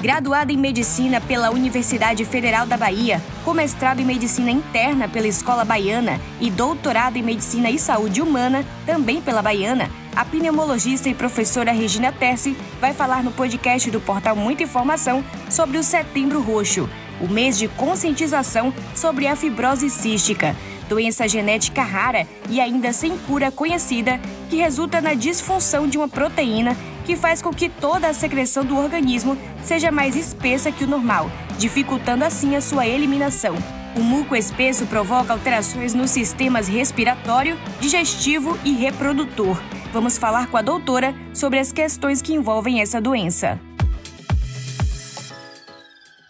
[0.00, 5.64] graduada em Medicina pela Universidade Federal da Bahia, com mestrado em Medicina Interna pela Escola
[5.64, 11.72] Baiana e doutorado em Medicina e Saúde Humana, também pela Baiana, a pneumologista e professora
[11.72, 16.88] Regina Terce vai falar no podcast do portal Muita Informação sobre o Setembro Roxo,
[17.20, 20.56] o mês de conscientização sobre a fibrose cística,
[20.88, 26.76] doença genética rara e ainda sem cura conhecida que resulta na disfunção de uma proteína
[27.08, 31.30] que faz com que toda a secreção do organismo seja mais espessa que o normal,
[31.56, 33.54] dificultando assim a sua eliminação.
[33.96, 39.58] O muco espesso provoca alterações nos sistemas respiratório, digestivo e reprodutor.
[39.90, 43.58] Vamos falar com a doutora sobre as questões que envolvem essa doença.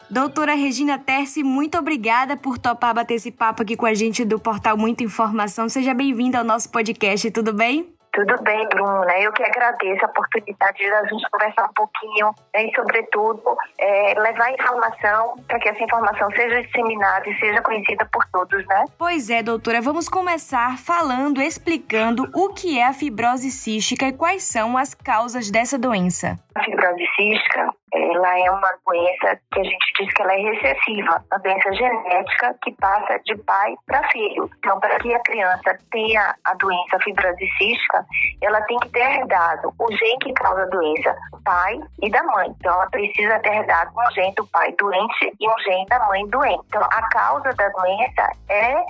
[0.09, 4.39] Doutora Regina Terce, muito obrigada por topar bater esse papo aqui com a gente do
[4.39, 5.69] portal Muita Informação.
[5.69, 7.98] Seja bem-vinda ao nosso podcast, tudo bem?
[8.19, 9.17] Tudo bem, Bruna.
[9.21, 14.15] Eu que agradeço a oportunidade de a gente conversar um pouquinho né, e, sobretudo, é,
[14.19, 18.87] levar informação para que essa informação seja disseminada e seja conhecida por todos, né?
[18.99, 19.81] Pois é, doutora.
[19.81, 25.49] Vamos começar falando, explicando o que é a fibrose cística e quais são as causas
[25.49, 26.37] dessa doença.
[26.57, 31.25] A fibrose cística ela é uma doença que a gente diz que ela é recessiva,
[31.31, 34.51] uma doença genética que passa de pai para filho.
[34.59, 38.05] Então, para que a criança tenha a doença fibrose cística,
[38.43, 42.23] ela tem que ter herdado o gene que causa a doença do pai e da
[42.25, 42.49] mãe.
[42.59, 46.27] Então, ela precisa ter herdado um gene do pai doente e um gene da mãe
[46.29, 46.63] doente.
[46.69, 48.85] Então, a causa da doença é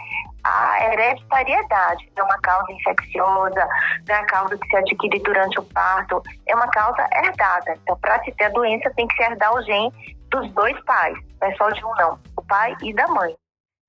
[0.45, 2.11] a hereditariedade.
[2.17, 3.69] É uma causa infecciosa,
[4.09, 7.75] é a causa que se adquire durante o parto, é uma causa herdada.
[7.83, 9.93] Então, para se ter a doença, tem que se herdar o gene
[10.31, 13.35] dos dois pais, não é só de um não, o pai e da mãe.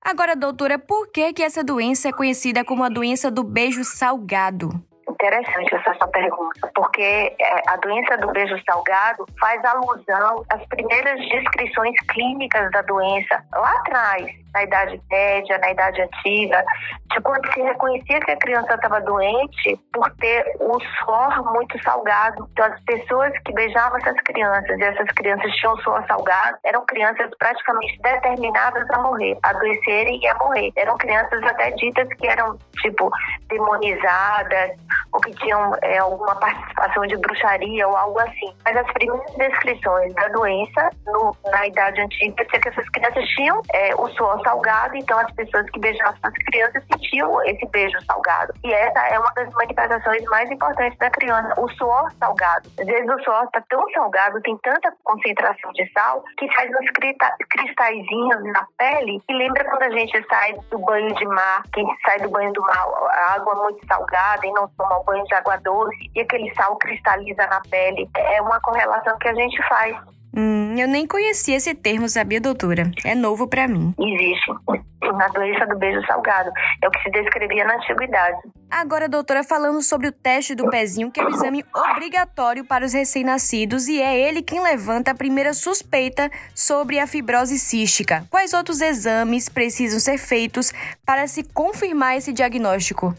[0.02, 4.70] Agora, doutora, por que, que essa doença é conhecida como a doença do beijo salgado?
[5.10, 11.18] Interessante essa sua pergunta, porque é, a doença do beijo salgado faz alusão às primeiras
[11.28, 16.64] descrições clínicas da doença lá atrás, na Idade Média, na Idade Antiga,
[17.12, 22.48] de quando se reconhecia que a criança estava doente por ter o suor muito salgado.
[22.52, 27.30] Então, as pessoas que beijavam essas crianças e essas crianças tinham suor salgado eram crianças
[27.38, 30.72] praticamente determinadas a morrer, a adoecerem e a morrer.
[30.76, 33.10] Eram crianças até ditas que eram, tipo,
[33.48, 34.70] demonizadas
[35.12, 38.54] ou que tinham é, alguma participação de bruxaria ou algo assim.
[38.64, 43.60] Mas as primeiras descrições da doença no, na Idade Antiga dizia que essas crianças tinham
[43.72, 48.52] é, o suor salgado, então as pessoas que beijavam as crianças sentiam esse beijo salgado.
[48.64, 52.68] E essa é uma das manifestações mais importantes da criança, o suor salgado.
[52.78, 56.90] Às vezes o suor está tão salgado, tem tanta concentração de sal, que faz uns
[57.48, 62.18] cristalzinhos na pele e lembra quando a gente sai do banho de mar, quem sai
[62.20, 65.56] do banho do mar, a água muito salgada e não toma o banho de água
[65.58, 68.08] doce e aquele sal cristaliza na pele.
[68.16, 69.96] É uma correlação que a gente faz.
[70.36, 72.90] Hum, eu nem conhecia esse termo, sabia, doutora?
[73.04, 73.92] É novo para mim.
[73.98, 74.52] Existe.
[75.02, 76.50] Na doença do beijo salgado.
[76.82, 78.38] É o que se descrevia na antiguidade.
[78.70, 82.92] Agora, doutora, falando sobre o teste do pezinho, que é o exame obrigatório para os
[82.92, 88.24] recém-nascidos e é ele quem levanta a primeira suspeita sobre a fibrose cística.
[88.30, 90.72] Quais outros exames precisam ser feitos
[91.04, 93.12] para se confirmar esse diagnóstico?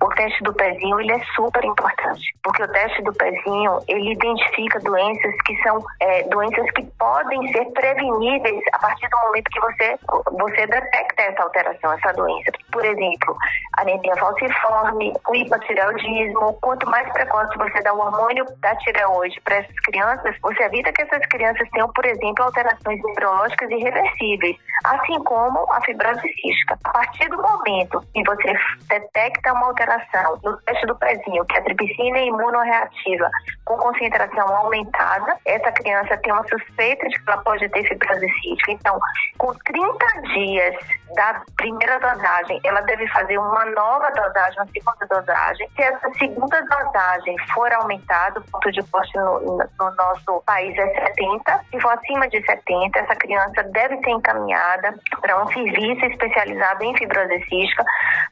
[0.00, 4.78] O teste do pezinho ele é super importante, porque o teste do pezinho ele identifica
[4.80, 9.98] doenças que são é, doenças que podem ser preveníveis a partir do momento que você
[10.38, 12.52] você detecta essa alteração, essa doença.
[12.70, 13.36] Por exemplo,
[13.78, 16.54] anemia falciforme, o hipotireoidismo.
[16.60, 21.02] Quanto mais precoce você dá o hormônio da tireoide para essas crianças, você evita que
[21.02, 26.78] essas crianças tenham, por exemplo, alterações neurológicas irreversíveis, assim como a fibrose cística.
[26.84, 28.54] A partir do momento que você
[28.88, 33.30] detecta uma alteração alteração no teste do pezinho, que é a tripsina imunoreativa,
[33.64, 38.72] com concentração aumentada, essa criança tem uma suspeita de que ela pode ter fibrose cística.
[38.72, 38.98] Então,
[39.38, 40.76] com 30 dias
[41.14, 45.68] da primeira dosagem, ela deve fazer uma nova dosagem, uma segunda dosagem.
[45.74, 51.06] Se essa segunda dosagem for aumentada, o ponto de corte no, no, nosso país é
[51.06, 51.60] 70.
[51.70, 56.96] Se for acima de 70, essa criança deve ser encaminhada para um serviço especializado em
[56.96, 57.84] fibrose cística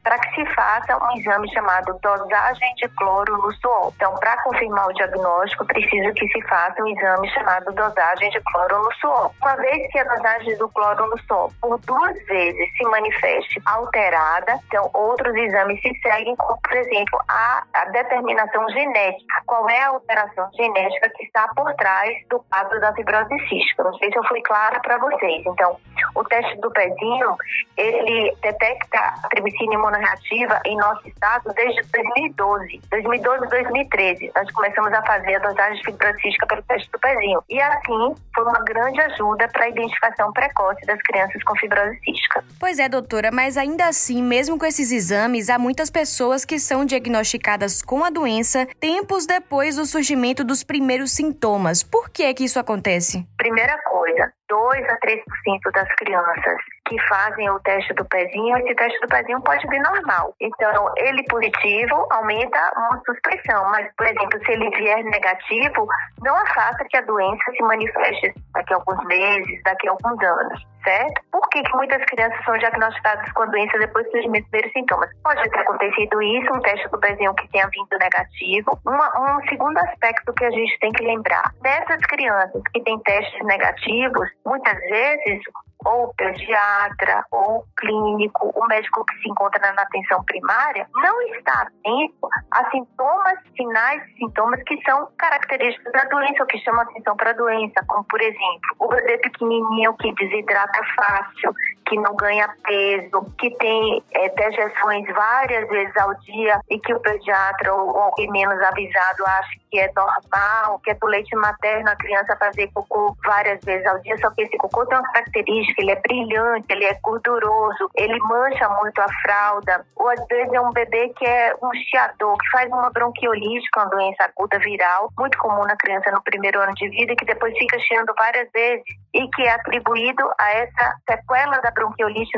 [0.03, 3.91] para que se faça um exame chamado dosagem de cloro no suor.
[3.95, 8.83] Então, para confirmar o diagnóstico, precisa que se faça um exame chamado dosagem de cloro
[8.83, 9.31] no suor.
[9.41, 14.59] Uma vez que a dosagem do cloro no suor por duas vezes se manifeste alterada,
[14.67, 19.41] então outros exames se seguem, como por exemplo a, a determinação genética.
[19.45, 23.83] Qual é a alteração genética que está por trás do quadro da fibrose cística?
[23.83, 25.43] Não sei se eu fui clara para vocês.
[25.45, 25.77] Então,
[26.15, 27.35] o teste do pezinho,
[27.75, 32.81] ele detecta a tribicina imunoreativa em nosso estado desde 2012.
[32.89, 37.43] 2012, 2013, nós começamos a fazer a dosagem de pelo teste do pezinho.
[37.49, 42.43] E assim, foi uma grande ajuda para a identificação precoce das crianças com fibrose cística.
[42.59, 46.85] Pois é, doutora, mas ainda assim, mesmo com esses exames, há muitas pessoas que são
[46.85, 51.83] diagnosticadas com a doença tempos depois do surgimento dos primeiros sintomas.
[51.83, 53.25] Por que é que isso acontece?
[53.37, 56.57] Primeira coisa, 2 a 3% das crianças
[56.87, 60.33] que fazem o teste do pezinho, esse teste do pezinho pode vir normal.
[60.39, 65.87] Então, ele positivo aumenta uma suspeição, mas, por exemplo, se ele vier negativo,
[66.21, 70.65] não afasta que a doença se manifeste daqui a alguns meses, daqui a alguns anos,
[70.83, 71.21] certo?
[71.31, 75.09] Por que, que muitas crianças são diagnosticadas com a doença depois dos primeiros sintomas?
[75.23, 78.79] Pode ter acontecido isso, um teste do pezinho que tenha vindo negativo.
[78.85, 83.45] Uma, um segundo aspecto que a gente tem que lembrar, nessas crianças que têm testes
[83.45, 85.41] negativos, muitas vezes
[85.87, 92.27] ou pediatra, ou clínico, o médico que se encontra na atenção primária, não está atento
[92.51, 97.29] a sintomas, sinais e sintomas que são característicos da doença, ou que chamam atenção para
[97.29, 101.53] a doença, como, por exemplo, o bebê pequenininho que desidrata fácil,
[101.87, 106.99] que não ganha peso, que tem é, dejeções várias vezes ao dia e que o
[106.99, 111.89] pediatra ou, ou alguém menos avisado acha que é normal, que é do leite materno
[111.89, 115.76] a criança fazer cocô várias vezes ao dia, só que esse cocô tem uma característica,
[115.77, 120.61] ele é brilhante, ele é gorduroso, ele mancha muito a fralda, ou às vezes é
[120.61, 124.59] um bebê que é um chiador, que faz uma bronquiolite, que é uma doença aguda
[124.59, 128.49] viral, muito comum na criança no primeiro ano de vida, que depois fica chiando várias
[128.51, 128.83] vezes
[129.17, 132.31] e que é atribuído a essa sequela da bronquiolite,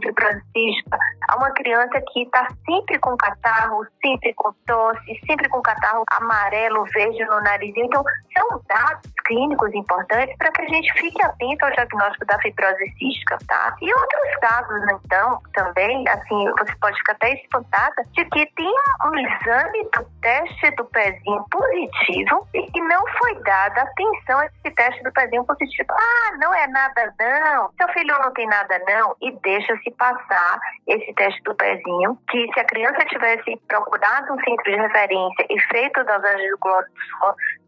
[0.00, 0.98] fibrose cística,
[1.28, 6.84] a uma criança que está sempre com catarro, sempre com tosse, sempre com catarro amarelo,
[6.94, 7.86] verde no narizinho.
[7.86, 8.04] Então,
[8.36, 13.38] são dados clínicos importantes para que a gente fique atento ao diagnóstico da fibrose cística,
[13.48, 13.76] tá?
[13.80, 18.74] E outros casos, então, também, assim, você pode ficar até espantada de que tem
[19.06, 24.74] um exame do teste do pezinho positivo e que não foi dada atenção a esse
[24.74, 25.88] teste do pezinho positivo.
[25.90, 31.12] Ah, não é nada não, seu filho não tem nada não, e deixa-se passar esse
[31.14, 36.04] teste do pezinho, que se a criança tivesse procurado um centro de referência e feito
[36.04, 36.86] dosagem do glóbulo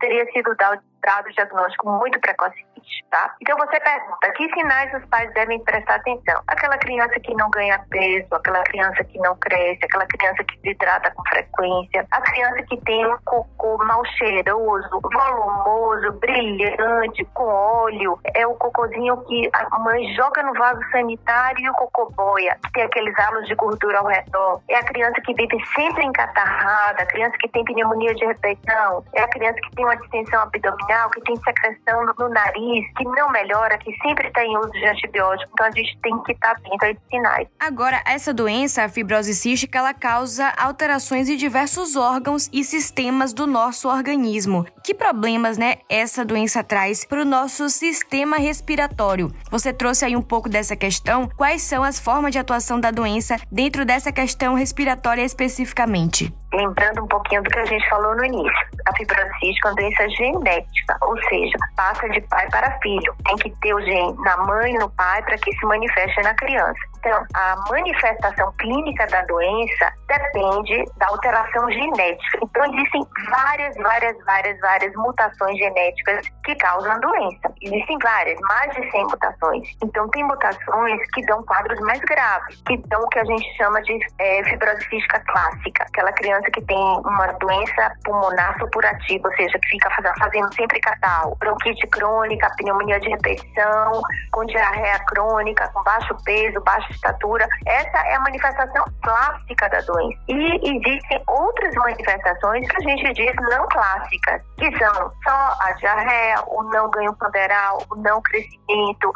[0.00, 3.34] teria sido dado o diagnóstico muito precocemente, tá?
[3.40, 6.40] Então você pergunta, que sinais os pais devem prestar atenção?
[6.46, 10.70] Aquela criança que não ganha peso, aquela criança que não cresce, aquela criança que se
[10.70, 18.18] hidrata com frequência, a criança que tem um cocô mal cheiroso, volumoso, brilhante, com óleo,
[18.34, 22.72] é o cocôzinho que a mãe joga no vaso sanitário e o cocô boia, que
[22.72, 24.62] tem aqueles halos de gordura ao redor.
[24.68, 29.22] É a criança que vive sempre encatarrada, a criança que tem pneumonia de repetição, é
[29.22, 33.78] a criança que tem uma distensão abdominal que tem secreção no nariz, que não melhora,
[33.78, 35.50] que sempre está em uso de antibiótico.
[35.52, 37.48] Então a gente tem que estar tá atento a esses sinais.
[37.58, 43.46] Agora, essa doença, a fibrose cística, ela causa alterações em diversos órgãos e sistemas do
[43.46, 44.66] nosso organismo.
[44.84, 49.32] Que problemas, né, essa doença traz para o nosso sistema respiratório?
[49.50, 51.28] Você trouxe aí um pouco dessa questão.
[51.36, 56.32] Quais são as formas de atuação da doença dentro dessa questão respiratória especificamente?
[56.54, 58.66] Lembrando um pouquinho do que a gente falou no início.
[58.86, 63.14] A fibrose cística é uma doença genética, ou seja, passa de pai para filho.
[63.24, 66.34] Tem que ter o gene na mãe e no pai para que se manifeste na
[66.34, 66.80] criança.
[67.04, 72.38] Então, a manifestação clínica da doença depende da alteração genética.
[72.42, 77.52] Então, existem várias, várias, várias, várias mutações genéticas que causam a doença.
[77.60, 79.68] Existem várias, mais de 100 mutações.
[79.82, 83.82] Então, tem mutações que dão quadros mais graves, que dão o que a gente chama
[83.82, 85.84] de é, fibrose cística clássica.
[85.84, 91.36] Aquela criança que tem uma doença pulmonar supurativa, ou seja, que fica fazendo sempre catarro,
[91.36, 94.00] bronquite crônica, pneumonia de repetição,
[94.32, 97.46] com diarreia crônica, com baixo peso, baixa estatura.
[97.66, 100.18] Essa é a manifestação clássica da doença.
[100.28, 106.42] E existem outras manifestações que a gente diz não clássicas, que são só a diarreia,
[106.46, 109.12] o não ganho ponderal, o não crescimento,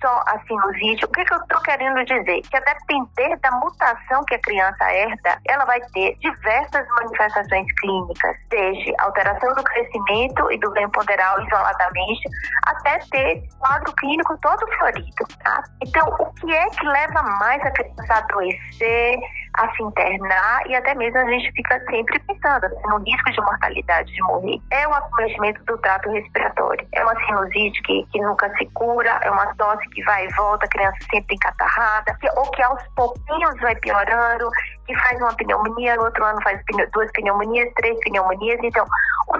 [0.00, 1.04] só a sinusite.
[1.04, 2.40] O que, que eu estou querendo dizer?
[2.42, 8.36] Que a depender da mutação que a criança herda, ela vai ter diversas manifestações clínicas,
[8.48, 12.28] desde alteração do crescimento e do bem ponderal isoladamente,
[12.66, 15.62] até ter quadro clínico todo florido, tá?
[15.82, 19.18] Então, o que é que leva mais a criança a adoecer,
[19.54, 24.12] a se internar e até mesmo a gente fica sempre pensando no risco de mortalidade
[24.12, 24.60] de morrer?
[24.70, 29.30] É o acometimento do trato respiratório, é uma sinusite que, que nunca se cura, é
[29.30, 33.54] uma tosse que vai e volta, a criança sempre encatarrada, que, ou que aos pouquinhos
[33.60, 34.48] vai piorando,
[34.86, 36.60] que faz uma pneumonia, no outro ano faz
[36.92, 38.58] duas pneumonias, três pneumonias.
[38.62, 38.86] Então,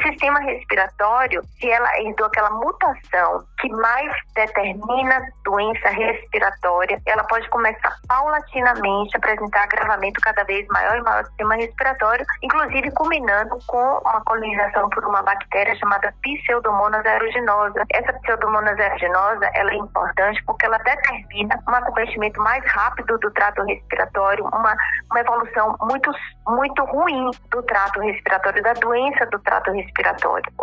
[0.03, 7.95] sistema respiratório, se ela herdou aquela mutação que mais determina doença respiratória, ela pode começar
[8.09, 14.01] paulatinamente a apresentar agravamento cada vez maior e maior do sistema respiratório, inclusive culminando com
[14.05, 17.85] uma colonização por uma bactéria chamada Pseudomonas aeruginosa.
[17.93, 23.63] Essa Pseudomonas aeruginosa, ela é importante porque ela determina um acometimento mais rápido do trato
[23.65, 24.75] respiratório, uma,
[25.11, 26.11] uma evolução muito,
[26.49, 29.90] muito ruim do trato respiratório, da doença do trato respiratório.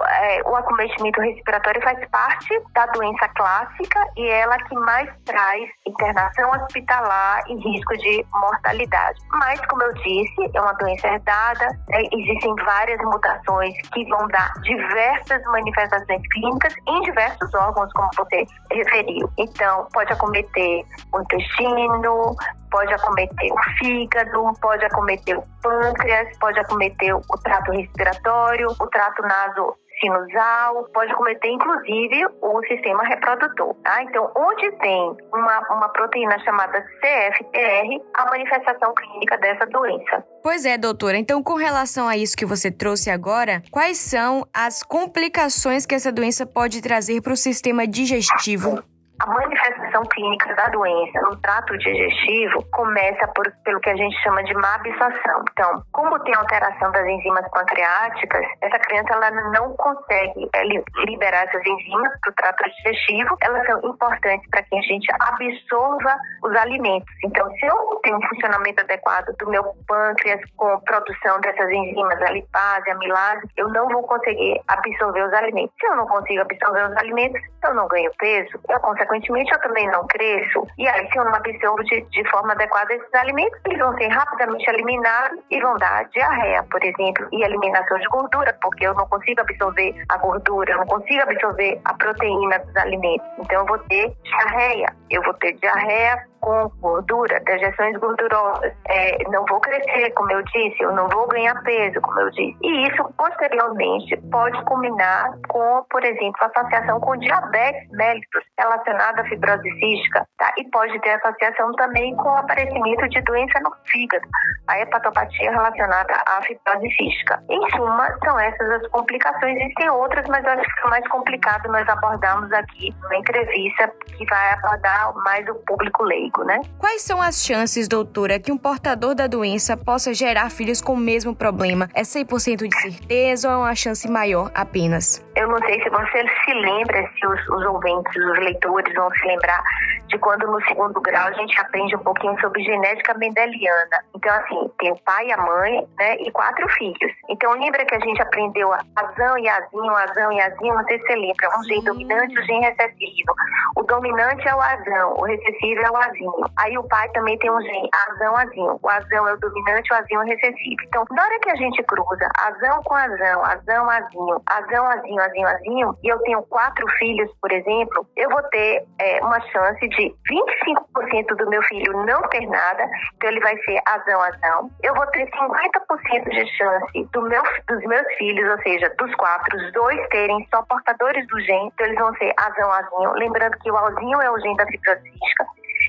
[0.10, 6.50] É, o acometimento respiratório faz parte da doença clássica e ela que mais traz internação
[6.51, 9.19] hospitalar e risco de mortalidade.
[9.31, 12.01] Mas, como eu disse, é uma doença herdada, né?
[12.12, 19.29] existem várias mutações que vão dar diversas manifestações clínicas em diversos órgãos, como você referiu.
[19.38, 22.36] Então, pode acometer o intestino,
[22.72, 29.17] pode acometer o fígado, pode acometer o pâncreas, pode acometer o trato respiratório, o trato
[29.24, 33.74] naso sinusal, pode cometer inclusive o sistema reprodutor.
[33.84, 34.04] Tá?
[34.04, 40.24] Então, onde tem uma, uma proteína chamada CFTR, a manifestação clínica dessa doença.
[40.44, 41.18] Pois é, doutora.
[41.18, 46.12] Então, com relação a isso que você trouxe agora, quais são as complicações que essa
[46.12, 48.84] doença pode trazer para o sistema digestivo?
[49.20, 54.44] A manifestação clínica da doença no trato digestivo começa por, pelo que a gente chama
[54.44, 55.44] de má absorção.
[55.52, 60.64] Então, como tem alteração das enzimas pancreáticas, essa criança ela não consegue é,
[61.06, 63.36] liberar essas enzimas para o trato digestivo.
[63.42, 67.12] Elas são importantes para que a gente absorva os alimentos.
[67.24, 72.32] Então, se eu tenho um funcionamento adequado do meu pâncreas com produção dessas enzimas, a
[72.32, 75.74] lipase, a amilase, eu não vou conseguir absorver os alimentos.
[75.80, 79.88] Se eu não consigo absorver os alimentos, eu não ganho peso, eu consequentemente eu também
[79.90, 80.68] não cresço.
[80.78, 84.08] E aí, se eu não absorvo de, de forma adequada esses alimentos, eles vão ser
[84.08, 89.08] rapidamente eliminados e vão dar diarreia, por exemplo, e eliminação de gordura, porque eu não
[89.08, 93.28] consigo absorver a gordura, eu não consigo absorver a proteína dos alimentos.
[93.40, 94.88] Então, eu vou ter diarreia.
[95.10, 98.74] Eu vou ter diarreia com gordura, dejeções gordurosas.
[98.88, 102.58] É, não vou crescer, como eu disse, eu não vou ganhar peso, como eu disse.
[102.62, 109.70] E isso, posteriormente, pode combinar com, por exemplo, associação com diabetes mellitus relacionada à fibrose
[109.80, 110.54] cística, tá?
[110.58, 114.27] E pode ter associação também com o aparecimento de doença no fígado,
[114.68, 117.44] a hepatopatia relacionada à fibrose cística.
[117.50, 119.58] Em suma, são essas as complicações.
[119.58, 124.25] Existem outras, mas eu acho que é mais complicado nós abordarmos aqui na entrevista, que
[124.25, 126.62] vai abordar mais o público leigo né?
[126.77, 130.98] Quais são as chances, doutora, que um portador da doença possa gerar filhos com o
[130.98, 131.89] mesmo problema?
[131.94, 135.24] É 100% de certeza ou é uma chance maior apenas?
[135.36, 139.27] Eu não sei se você se lembra, se os, os ouvintes, os leitores vão se
[139.27, 139.62] lembrar
[140.08, 144.03] de quando no segundo grau a gente aprende um pouquinho sobre genética mendeliana.
[144.15, 147.12] Então, assim, tem o pai e a mãe, né, e quatro filhos.
[147.29, 151.08] Então, lembra que a gente aprendeu azão e azinho, azão e azinho, não sei se
[151.08, 153.34] você lembra, um gene dominante e um gene recessivo.
[153.75, 156.46] O dominante é o azão, o recessivo é o azinho.
[156.58, 158.79] Aí o pai também tem um gene azão, azinho.
[158.82, 160.82] O azão é o dominante, o azinho é o recessivo.
[160.88, 165.48] Então, na hora que a gente cruza azão com azão, azão, azinho, azão, azinho, azinho,
[165.48, 170.15] azinho, e eu tenho quatro filhos, por exemplo, eu vou ter é, uma chance de
[170.29, 172.84] 25% do meu filho não ter nada,
[173.15, 174.72] então ele vai ser azão, azão.
[174.84, 179.57] Eu vou ter 50% de chance do meu, dos meus filhos, ou seja, dos quatro,
[179.57, 183.13] os dois terem só portadores do gene, então eles vão ser azão, azinho.
[183.13, 185.46] Lembrando que o azinho é o gene da fibrose cística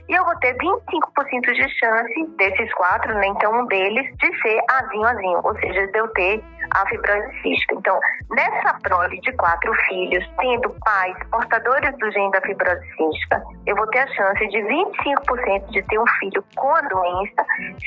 [0.09, 4.61] e eu vou ter 25% de chance desses quatro, né, então um deles, de ser
[4.71, 7.75] azinho azinho, ou seja, de eu ter a fibrose cística.
[7.75, 7.99] Então,
[8.31, 13.87] nessa prole de quatro filhos, tendo pais portadores do gene da fibrose cística, eu vou
[13.89, 17.45] ter a chance de 25% de ter um filho com a doença,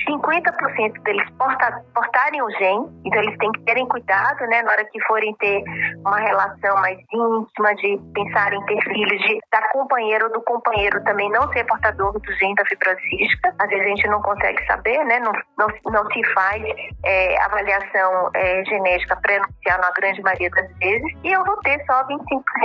[0.07, 4.85] 50% deles porta, portarem o gene, então eles têm que terem cuidado, né, na hora
[4.85, 5.63] que forem ter
[6.05, 11.03] uma relação mais íntima, de pensar em ter filhos, de da companheira ou do companheiro
[11.03, 13.53] também não ser portador do gene da fibrose cística.
[13.59, 16.63] Às vezes a gente não consegue saber, né, não, não, não se faz
[17.05, 22.03] é, avaliação é, genética pré-nupcial na grande maioria das vezes, e eu vou ter só
[22.05, 22.09] 25%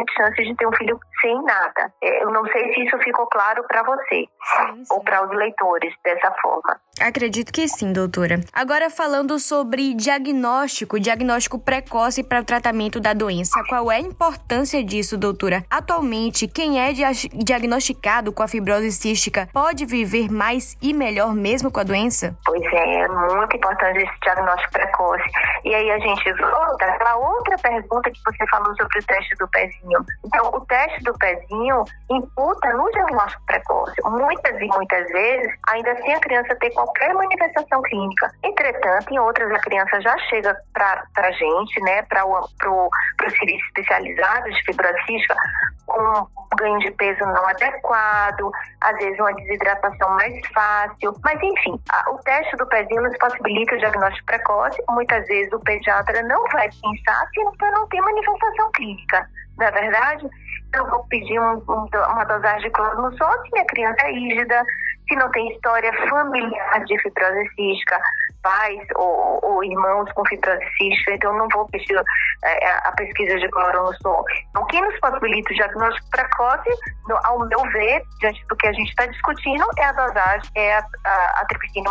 [0.06, 1.92] de chance de ter um filho sem nada.
[2.02, 4.28] É, eu não sei se isso ficou claro para você sim,
[4.84, 4.84] sim.
[4.90, 6.80] ou para os leitores dessa forma.
[7.00, 8.40] Acredito que sim, doutora.
[8.52, 14.82] Agora falando sobre diagnóstico, diagnóstico precoce para o tratamento da doença, qual é a importância
[14.82, 15.64] disso, doutora?
[15.70, 21.80] Atualmente, quem é diagnosticado com a fibrose cística pode viver mais e melhor mesmo com
[21.80, 22.34] a doença?
[22.46, 25.24] Pois é, é muito importante esse diagnóstico precoce.
[25.64, 29.48] E aí a gente volta para outra pergunta que você falou sobre o teste do
[29.48, 30.04] pezinho.
[30.24, 33.94] Então, o teste do pezinho imputa no diagnóstico precoce.
[34.04, 38.30] Muitas e muitas vezes, ainda assim a criança tem qualquer manifestação clínica.
[38.44, 43.30] Entretanto, em outras a criança já chega para a gente, né, para o pro, pro
[43.30, 45.34] serviço especializado de fibrose cística,
[45.86, 48.50] com um ganho de peso não adequado,
[48.80, 51.14] às vezes uma desidratação mais fácil.
[51.22, 54.82] Mas, enfim, a, o teste do pezinho nos possibilita o diagnóstico precoce.
[54.90, 59.28] Muitas vezes o pediatra não vai pensar se não tem manifestação clínica.
[59.58, 60.28] Na é verdade,
[60.74, 64.12] eu vou pedir um, um, uma dosagem de cloro no sol se minha criança é
[64.12, 64.64] rígida,
[65.08, 67.98] se não tem história familiar de fibrose cística,
[68.42, 71.96] pais ou, ou irmãos com fibrose cística, então não vou pedir
[72.44, 74.24] é, a pesquisa de cloronosol.
[74.50, 76.70] Então, o que nos possibilita o diagnóstico precoce,
[77.08, 80.76] no, ao meu ver, diante do que a gente está discutindo, é a dosagem, é
[80.76, 81.90] a, a, a tripsina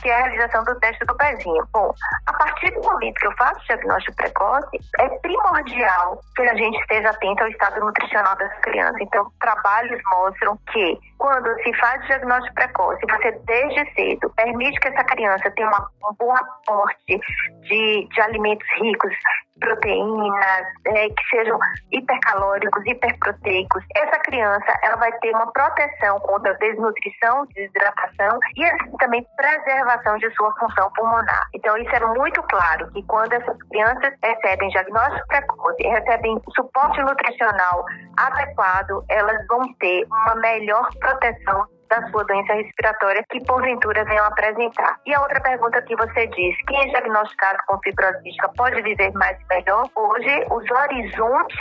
[0.00, 1.66] que é a realização do teste do pezinho.
[1.72, 1.92] Bom,
[2.26, 6.78] a partir do momento que eu faço o diagnóstico precoce, é primordial que a gente
[6.80, 8.96] esteja atento ao estado nutricional dessa criança.
[9.00, 15.04] Então, trabalhos mostram que quando se faz diagnóstico precoce, você desde cedo permite que essa
[15.04, 17.18] criança tenha uma, um bom aporte
[17.62, 19.12] de, de alimentos ricos,
[19.58, 21.58] proteínas, é, que sejam
[21.92, 23.84] hipercalóricos, hiperproteicos.
[23.96, 30.30] Essa criança ela vai ter uma proteção contra desnutrição, desidratação e assim, também preservação de
[30.34, 31.48] sua função pulmonar.
[31.54, 37.84] Então isso é muito claro que quando essas crianças recebem diagnóstico precoce, recebem suporte nutricional
[38.16, 44.98] adequado, elas vão ter uma melhor proteção da sua doença respiratória que porventura venham apresentar.
[45.06, 49.12] E a outra pergunta que você diz, quem é diagnosticado com fibrose cística pode viver
[49.12, 49.84] mais e melhor?
[49.94, 51.58] Hoje, os horizontes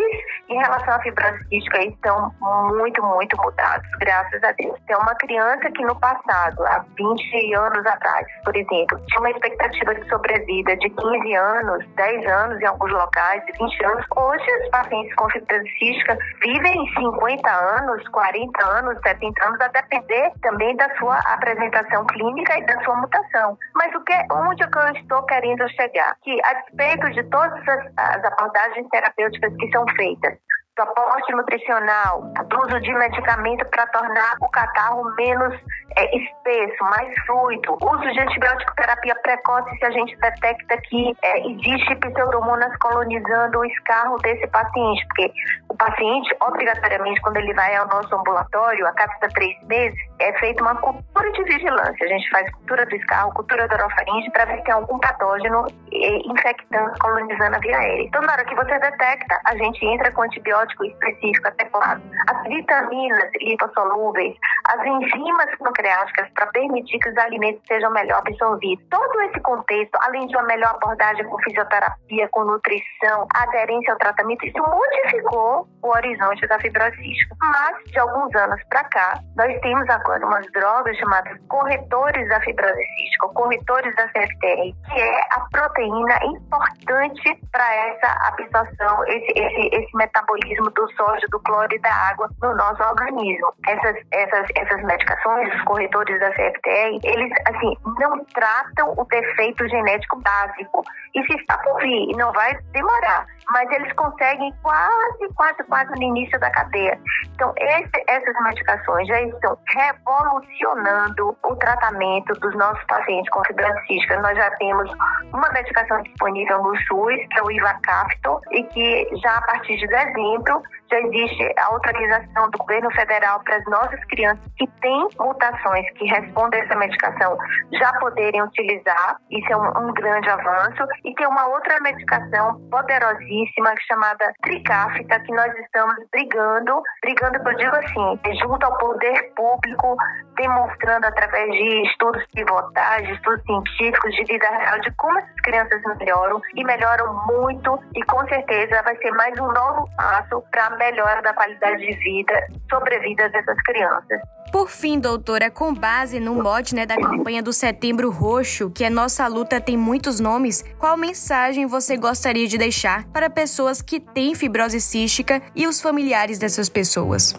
[0.49, 2.31] em relação à fibrose cística estão
[2.69, 4.79] muito, muito mudados, graças a Deus.
[4.87, 9.95] Tem uma criança que no passado, há 20 anos atrás, por exemplo, tinha uma expectativa
[9.95, 14.05] de sobrevida de 15 anos, 10 anos em alguns locais, 20 anos.
[14.15, 20.22] Hoje, os pacientes com fibrose cística vivem 50 anos, 40 anos, 70 anos, a depender
[20.23, 23.57] depender também da sua apresentação clínica e da sua mutação.
[23.75, 26.15] Mas o que, onde é que eu estou querendo chegar?
[26.23, 30.37] Que a despeito de todas as, as abordagens terapêuticas que são feitas,
[30.75, 32.23] do aporte nutricional,
[32.65, 35.53] uso de medicamento para tornar o catarro menos
[35.95, 41.47] é, espesso, mais fluido, uso de antibiótico terapia precoce se a gente detecta que é,
[41.47, 45.31] existe pseudomonas colonizando o escarro desse paciente, porque
[45.69, 50.63] o paciente, obrigatoriamente, quando ele vai ao nosso ambulatório, a cada três meses, é feita
[50.63, 52.05] uma cultura de vigilância.
[52.05, 55.65] A gente faz cultura do escarro, cultura da orofaringe, para ver se tem algum patógeno
[55.93, 58.03] é, infectando, colonizando a via aérea.
[58.03, 62.43] Então, na hora que você detecta, a gente entra com antibiótico antibiótico específico adequado, as
[62.43, 68.85] vitaminas lipossolúveis, as enzimas pancreáticas para permitir que os alimentos sejam melhor absorvidos.
[68.89, 74.45] Todo esse contexto, além de uma melhor abordagem com fisioterapia, com nutrição, aderência ao tratamento,
[74.45, 77.35] isso modificou o horizonte da fibrose cística.
[77.41, 82.83] Mas, de alguns anos para cá, nós temos agora umas drogas chamadas corretores da fibrose
[82.97, 89.97] cística, corretores da CFTR, que é a proteína importante para essa absorção, esse, esse, esse
[89.97, 93.53] metabolismo metabolismo do sódio, do cloro e da água no nosso organismo.
[93.67, 100.21] Essas, essas, essas medicações, os corretores da CFTR, eles, assim, não tratam o defeito genético
[100.21, 100.83] básico.
[101.13, 106.39] Se está por vir, não vai demorar, mas eles conseguem quase, quase, quase no início
[106.39, 106.99] da cadeia.
[107.33, 114.19] Então, esse, essas medicações já estão revolucionando o tratamento dos nossos pacientes com fibrose cística.
[114.21, 114.91] Nós já temos
[115.33, 119.87] uma medicação disponível no SUS, que é o Ivacaftor, e que já a partir de
[119.87, 120.61] dezembro
[120.93, 126.05] já existe a autorização do governo federal para as nossas crianças que têm mutações que
[126.05, 127.37] respondem a essa medicação
[127.73, 129.17] já poderem utilizar.
[129.31, 130.83] Isso é um, um grande avanço.
[131.03, 137.75] E tem uma outra medicação poderosíssima chamada Tricafta, que nós estamos brigando, brigando, eu digo
[137.75, 139.95] assim, junto ao poder público,
[140.35, 145.81] demonstrando através de estudos pivotais, de estudos científicos, de vida real, de como essas crianças
[145.99, 147.79] melhoram e melhoram muito.
[147.95, 152.33] E com certeza vai ser mais um novo passo para melhora da qualidade de vida,
[152.69, 154.19] sobrevida dessas crianças.
[154.51, 158.89] Por fim, doutora, com base no mote né, da campanha do Setembro Roxo, que é
[158.89, 164.35] Nossa Luta Tem Muitos Nomes, qual mensagem você gostaria de deixar para pessoas que têm
[164.35, 167.33] fibrose cística e os familiares dessas pessoas?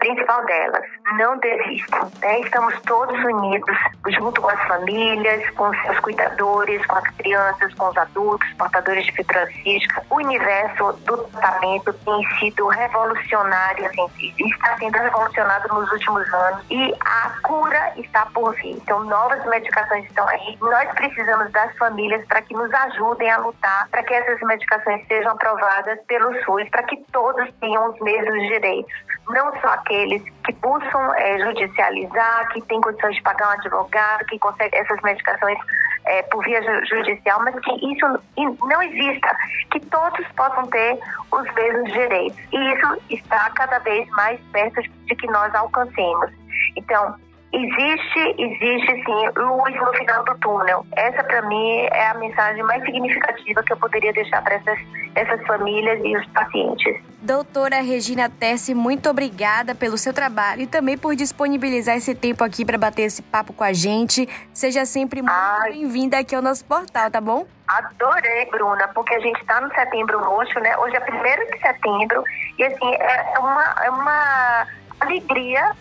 [0.00, 0.84] Principal delas,
[1.18, 2.10] não desistam.
[2.20, 2.40] Né?
[2.40, 3.76] Estamos todos unidos,
[4.08, 9.12] junto com as famílias, com seus cuidadores, com as crianças, com os adultos, portadores de
[9.12, 10.02] fibrocística.
[10.10, 16.94] O universo do tratamento tem sido revolucionário, assim, está sendo revolucionado nos últimos anos e
[17.00, 18.72] a cura está por vir.
[18.72, 20.56] Então, novas medicações estão aí.
[20.60, 25.32] Nós precisamos das famílias para que nos ajudem a lutar, para que essas medicações sejam
[25.32, 28.92] aprovadas pelo SUS, para que todos tenham os mesmos direitos.
[29.28, 34.38] Não só aqueles que buscam é, judicializar, que têm condições de pagar um advogado, que
[34.38, 35.58] conseguem essas medicações
[36.06, 39.36] é, por via judicial, mas que isso não exista,
[39.72, 40.98] que todos possam ter
[41.32, 42.38] os mesmos direitos.
[42.52, 46.30] E isso está cada vez mais perto de que nós alcancemos.
[46.76, 47.16] Então,
[47.52, 50.86] existe, existe sim luz no final do túnel.
[50.96, 54.78] Essa para mim é a mensagem mais significativa que eu poderia deixar para essas,
[55.14, 57.00] essas famílias e os pacientes.
[57.20, 62.64] Doutora Regina Tessi, muito obrigada pelo seu trabalho e também por disponibilizar esse tempo aqui
[62.64, 64.28] para bater esse papo com a gente.
[64.54, 67.46] Seja sempre muito bem-vinda aqui ao nosso portal, tá bom?
[67.68, 70.76] Adorei, Bruna, porque a gente está no setembro roxo, né?
[70.78, 72.24] Hoje é 1 de setembro
[72.58, 74.66] e assim, é uma, é uma
[75.00, 75.72] alegria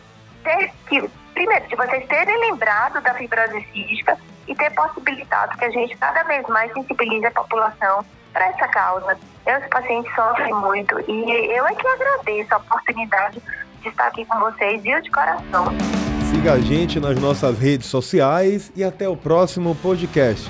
[0.44, 5.70] ter que primeiro, de vocês terem lembrado da fibrose cística e ter possibilitado que a
[5.70, 9.18] gente cada vez mais sensibilize a população para essa causa.
[9.46, 13.42] Os pacientes sofrem muito e eu é que agradeço a oportunidade
[13.82, 15.66] de estar aqui com vocês, viu, de coração.
[16.32, 20.50] Siga a gente nas nossas redes sociais e até o próximo podcast.